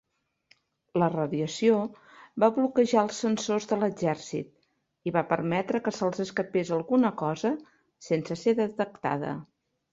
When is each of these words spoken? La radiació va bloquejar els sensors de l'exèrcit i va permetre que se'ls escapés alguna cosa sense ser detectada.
La 1.01 1.09
radiació 1.15 1.75
va 2.43 2.49
bloquejar 2.55 3.03
els 3.09 3.19
sensors 3.25 3.69
de 3.73 3.79
l'exèrcit 3.83 5.11
i 5.11 5.15
va 5.21 5.25
permetre 5.37 5.85
que 5.89 5.95
se'ls 6.01 6.25
escapés 6.27 6.75
alguna 6.81 7.15
cosa 7.25 7.55
sense 8.11 8.43
ser 8.45 8.59
detectada. 8.65 9.39